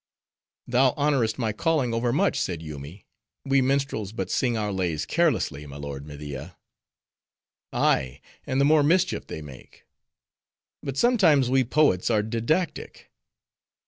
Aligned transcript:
"Thou 0.65 0.93
honorest 0.97 1.37
my 1.37 1.53
calling 1.53 1.93
overmuch," 1.93 2.39
said 2.39 2.63
Yoomy, 2.63 3.05
we 3.45 3.61
minstrels 3.61 4.11
but 4.11 4.31
sing 4.31 4.57
our 4.57 4.71
lays 4.71 5.05
carelessly, 5.05 5.67
my 5.67 5.75
lord 5.77 6.07
Media." 6.07 6.57
"Ay: 7.71 8.19
and 8.47 8.59
the 8.59 8.65
more 8.65 8.81
mischief 8.81 9.27
they 9.27 9.43
make." 9.43 9.85
"But 10.81 10.97
sometimes 10.97 11.51
we 11.51 11.63
poets 11.63 12.09
are 12.09 12.23
didactic." 12.23 13.11